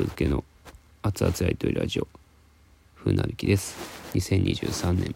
[0.00, 0.44] 続けの
[1.02, 2.08] 熱々やりとりラジオ。
[2.96, 3.76] 風なるきです。
[4.14, 5.14] 2023年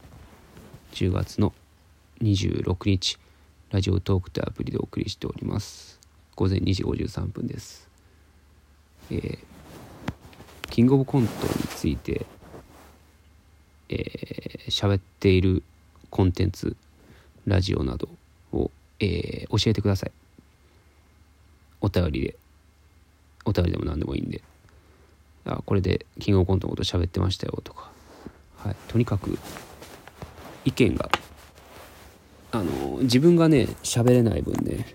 [0.93, 1.55] 10月の
[2.21, 3.19] 26日
[3.71, 5.99] ラジオトークというアプリでお送りしております。
[6.37, 7.89] 午前2時53分です。
[9.11, 9.39] えー、
[10.69, 12.27] キングオブコントについて
[13.89, 15.63] えー、喋っている
[16.11, 16.77] コンテンツ
[17.47, 18.11] ラジオなど
[18.53, 20.13] を、えー、教えてください。
[21.81, 22.37] お便りで。
[23.47, 24.43] お便りでも何でもいいんで。
[25.47, 27.91] あこれでキングオブコントのこと喋ってましたよとか、
[28.59, 29.39] はい、とにかく
[30.65, 31.11] 意見が
[32.53, 34.87] あの自分がね喋れない分ね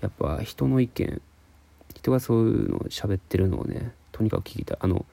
[0.00, 1.22] やっぱ人の意見
[1.94, 4.78] 人がそういうのを喋ってるのをねとにかく聞きたい。
[4.80, 5.06] あの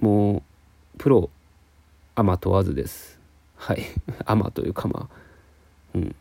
[0.00, 0.42] も
[0.96, 1.30] うプロ
[2.14, 3.18] アマ問わずです。
[3.56, 3.82] はい。
[4.24, 5.16] アマというかまあ
[5.94, 6.14] うん。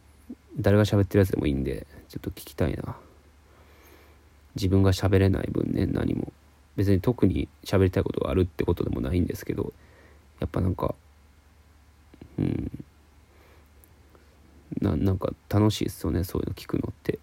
[0.59, 2.97] 誰が喋ってるやつでもいいんでちょっと聞きたいな。
[4.55, 6.33] 自分が喋れない分ね何も。
[6.75, 9.73] 別に特に喋りたいことがあるってことでもないんですけど
[10.39, 10.95] やっぱなんか
[12.37, 12.83] うん。
[14.79, 17.19] ななんか楽しいですよねそういうの聞くのって、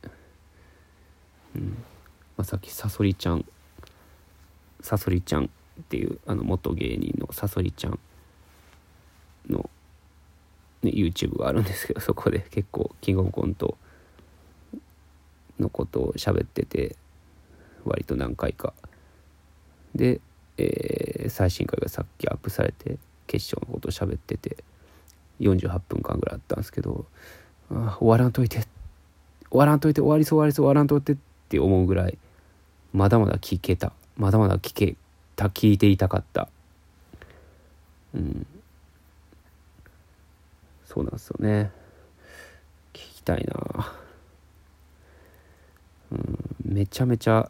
[1.56, 1.68] うん。
[2.36, 3.44] まあ、さっきさそりちゃん。
[4.80, 5.48] さそりちゃんっ
[5.88, 7.98] ていうあの元芸人のさそりちゃん
[9.48, 9.68] の、
[10.82, 13.76] ね、YouTube があるんですけどそこで結構キングオブコント
[15.58, 16.94] のことを喋ってて
[17.84, 18.72] 割と何回か
[19.94, 20.20] で、
[20.56, 24.56] えー、最新回がさっきアップされて決勝のこと喋ってて
[25.40, 27.06] 48分間ぐらいあったんですけど
[27.70, 28.60] あ終わらんといて
[29.50, 31.16] 終わらんといて終わりそう終わりそう終わらんといてっ
[31.48, 32.18] て思うぐらい
[32.92, 34.96] まだまだ聞けたまだまだ聞け
[35.36, 36.48] た聞いていたかった。
[38.12, 38.46] うん。
[40.84, 41.70] そうなんですよね。
[42.92, 43.92] 聞きたいな。
[46.10, 46.38] うん。
[46.64, 47.48] めちゃめちゃ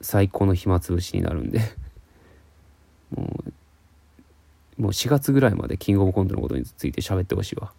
[0.00, 1.60] 最高の暇つぶしになるんで。
[3.10, 7.72] もうもう4月ぐらいまでキングオブコントのことについて喋ってほしいわ。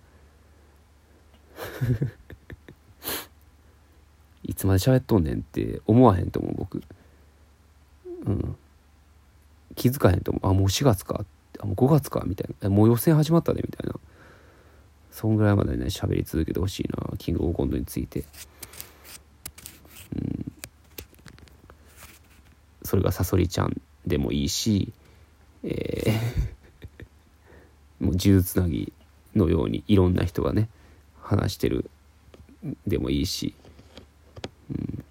[4.44, 6.84] いつまで喋っとんねんって思わへんと思う僕。
[8.26, 8.56] うん。
[9.76, 10.48] 気づかへんと思う。
[10.48, 11.26] あもう4月か。
[11.60, 12.24] あもう5月か。
[12.28, 12.70] みたいな。
[12.70, 14.00] もう予選始まったでみたいな。
[15.12, 18.24] そんぐらいまでね喋り続けてほしいなキングオブコントについて
[20.16, 20.52] うん
[22.92, 24.92] それがさそりちゃんでもいいし、
[25.64, 28.92] えー もう呪術つなぎ
[29.34, 30.68] のようにいろんな人がね
[31.22, 31.90] 話してる
[32.86, 33.54] でもいいし、
[34.70, 35.06] うん、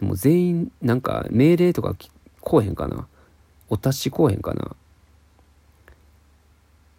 [0.00, 1.94] でも全員なんか命令とか
[2.40, 3.06] こうへんかな？
[3.68, 4.74] お達しこうへんかな？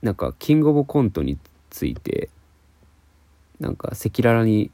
[0.03, 1.39] なんかキングオブコントに
[1.71, 2.29] ついて
[3.59, 4.69] なんか赤裸々に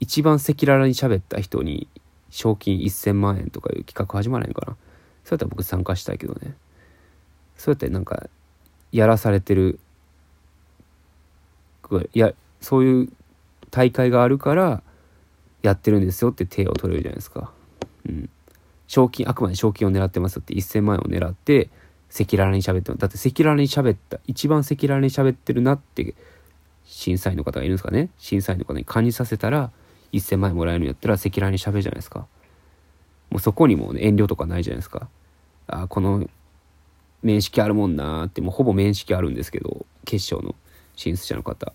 [0.00, 1.88] 一番赤裸々に喋った人に
[2.36, 4.76] 賞金1000万円とかいう企画始まらへんかな
[5.24, 6.54] そうやったら僕参加したいけどね
[7.56, 8.28] そうやってなんか
[8.92, 9.80] やらされてる
[12.12, 13.08] いやそういう
[13.70, 14.82] 大会があるから
[15.62, 17.52] やってるんですよって手を取れるじゃないですか。
[18.08, 18.30] うん。
[18.86, 21.70] 賞金、あくまで賞金を狙ってますって1000万円を狙って
[22.14, 26.14] 赤裸々に喋ってだって赤裸々に喋った、一番赤裸々に喋ってるなって
[26.84, 29.70] 審査員の方がいるんですかね審査員の方に感じさせたら
[30.12, 32.26] 1000万円もらえるんやったら赤裸々に喋るじゃないですか。
[33.30, 35.08] もうそこにも、遠慮とかないじゃないですか。
[35.66, 36.28] あこの
[37.22, 40.54] 面識あるもんなってもうほぼ面識あるんですけど決勝の
[40.94, 41.72] 審査者の方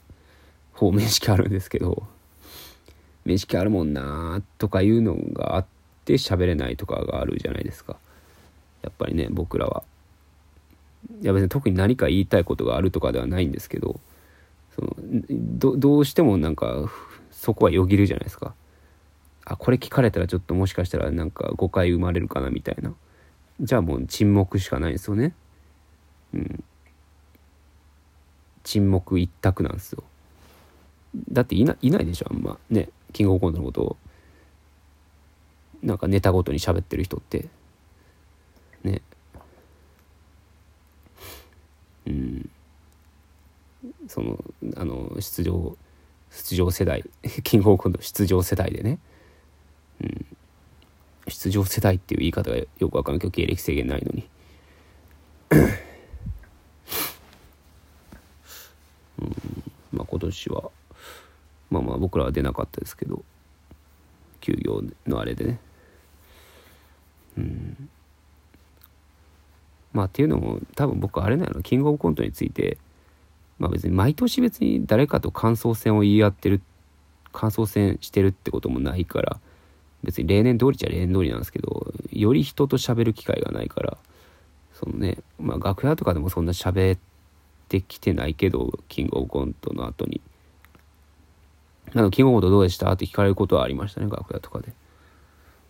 [0.73, 2.03] ほぼ面識あるんですけど
[3.25, 5.65] 面識あるもんなとかいうのがあっ
[6.05, 7.97] て喋れないとかがあるじゃないですか
[8.81, 9.83] やっぱりね僕らは
[11.21, 13.99] いや別に特に何か言いたいことがあるとかではないんですけど
[14.75, 14.95] その
[15.77, 16.89] どうしてもなんか
[17.41, 18.53] そこはよぎるじゃないですか。
[19.45, 22.93] あこれ聞かれたらちょっともしかしたらなんか誤解生まれるかなみたいな。
[23.59, 25.33] じゃあもう沈黙しかないですよね。
[26.35, 26.63] うん。
[28.63, 30.03] 沈黙一択なんですよ。
[31.31, 32.59] だっていないないでしょあんま。
[32.69, 33.97] ねキングオブコントのことを。
[35.81, 37.47] なんかネタごとに喋ってる人って。
[38.83, 39.01] ね。
[42.05, 42.49] うん。
[44.07, 44.37] その
[44.77, 45.75] あの出場
[46.31, 47.03] 出場世代。
[47.43, 48.99] キングオブコント出場世代でね、
[50.01, 50.25] うん、
[51.27, 53.19] 出場世代っていう言い方がよくわかんない。
[53.19, 54.29] けど経歴制限ないのに。
[59.19, 59.63] うん。
[59.91, 60.71] まあ今年は
[61.69, 63.23] まあまあ僕らは出なかったですけど。
[64.41, 65.59] 休業のあれでね。
[67.37, 67.89] うん。
[69.93, 72.77] まあっていうのも多分僕あれなのキングオブコントについて
[73.61, 76.61] まあ別に毎年別に誰かと感想戦を言い合ってる
[77.31, 79.39] 感想戦してるってこともないから
[80.03, 83.97] 別に例年通りじゃ例年通りなんですけどより人と喋る機会がないから
[84.73, 86.99] そのねまあ楽屋とかでもそんな喋っ
[87.69, 90.21] てきてないけどキングオブコントの後に
[91.93, 94.73] 「あのキングオブコントどうでした?」って聞かれることはありましたね楽屋とかで。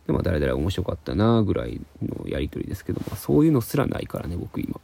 [0.08, 4.80] でまあ誰々面白かったなぐらいのやり取りですけど、まあ、そういうのすらないからね僕今。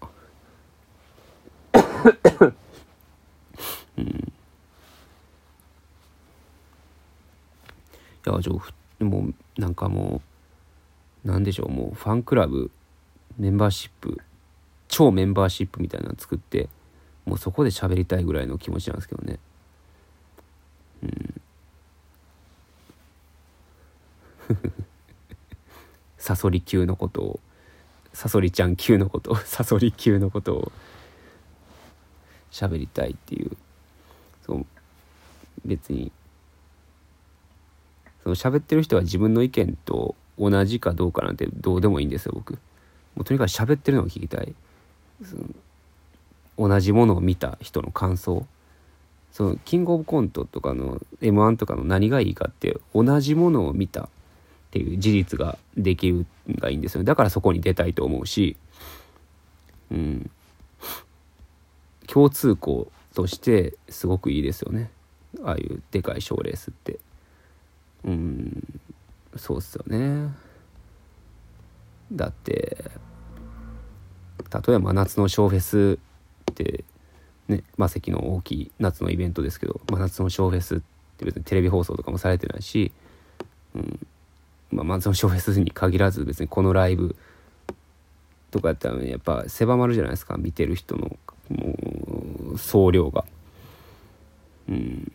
[3.98, 4.12] うん、い
[8.28, 10.22] やじゃあもうなんかも
[11.26, 12.72] うなんでしょうもうファンクラブ
[13.38, 14.20] メンバーシップ
[14.88, 16.70] 超メンバーシップみたいなの作って
[17.26, 19.38] もうそこで喋りたいぐらいの気持ちなんですけどね。
[21.04, 21.42] うん。
[26.18, 27.40] サソリ級のことを
[28.14, 30.72] サソリちゃん級のことをサソリ級のことを
[32.50, 33.58] 喋りたいっていう。
[34.46, 34.66] そう
[35.66, 36.12] 別に
[38.28, 42.54] その喋ってる人は自分の意見と同じかどうかなんてどうでもいいんですよ僕。
[43.16, 44.54] もうとにかく喋ってるのを聞きたい。
[46.58, 48.46] 同じものを見た人の感想。
[49.32, 54.08] そのキングオブコントとかの m 1とかの何がいいかって同じものを見たっ
[54.72, 58.58] ていう事実ができるがいいんですよだからそこに出たいと思うし。
[59.90, 60.30] うん。
[62.08, 64.90] 共通項としてすごくいいですよね。
[65.46, 67.00] ああいうでかい賞レースって。
[68.08, 68.82] うん。
[69.36, 70.34] そうっすよね。
[72.12, 72.86] だって
[74.68, 76.00] 例えば夏の小フェス
[76.52, 76.86] って
[77.50, 80.80] ね魔石の大きい夏のイベントですけど真夏の小フェスっ
[81.18, 82.92] て別にテレビ放送とかもされてないし、
[83.76, 84.08] うん。
[84.72, 87.16] まあ、真夏の小フェスに限らず別にこのライブ
[88.52, 90.38] とかやったらやっぱ狭まるじゃないですか。
[90.38, 91.18] 見てる人の
[91.50, 91.76] も
[92.54, 93.26] う総量が。
[94.70, 95.12] うん。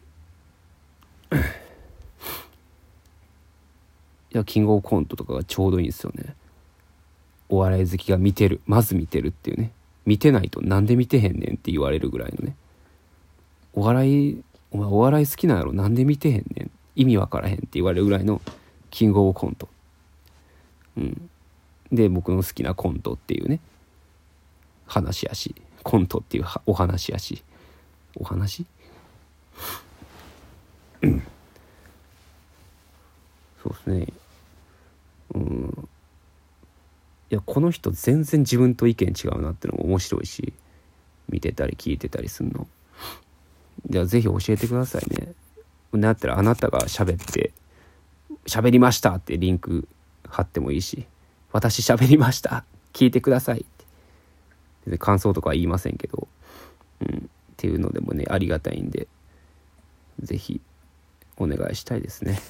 [4.33, 6.35] やキングオブコントとかがちょうどいいんですよね。
[7.49, 9.73] お笑い好きが見てるまず見てるっていうね。
[10.07, 12.57] 見てないとなんで見てへんねんって言われるぐらいのね。
[13.75, 16.71] お笑いお前お笑い好きなんやろなんで見てへんねん。
[16.97, 18.41] 意味わからへんって言われるぐらいの
[18.91, 19.69] キングオブコント。
[20.97, 21.31] うん。
[21.93, 23.61] で僕の好きなコントっていうね。
[24.87, 25.55] 話やし。
[25.83, 27.43] コントっていうお話やし。
[28.17, 28.67] お話？
[33.63, 34.07] そうですね。
[35.35, 35.89] うん。
[37.31, 40.53] いやこの人全然自分と意見違うなってのも面白いし
[41.29, 42.67] 見てたり聞いてたりするの。
[43.89, 45.33] じゃあぜひ教えてくださいね。
[45.93, 47.53] なったらあなたが喋って
[48.47, 49.89] 喋りましたってリンク
[50.29, 51.07] 貼ってもいいし
[51.53, 53.65] 私喋りました聞いてくださいっ
[54.89, 54.99] て。
[54.99, 56.29] 感想とかは言いませんけど、
[57.01, 57.21] うん、っ
[57.57, 59.07] ていうのでもねありがたいんで
[60.21, 60.61] 是非
[61.37, 62.41] お願いしたいですね。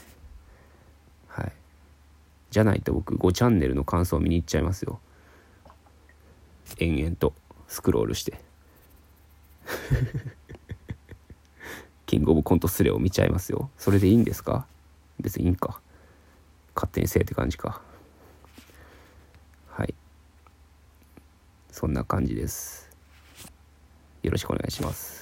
[2.52, 5.00] じゃないと僕5チャンネルの感想を見に行っちゃいますよ。
[6.78, 7.32] 延々と
[7.66, 8.38] スクロールして。
[12.04, 13.70] キングオブコントスレを見ちゃいますよ。
[13.78, 14.66] それでいいんですか？
[15.19, 15.81] 別にいいんか。
[16.75, 17.81] 勝手にせえって感じか。
[19.70, 19.94] はい。
[21.70, 22.90] そんな感じです。
[24.22, 25.21] よろしくお願いします。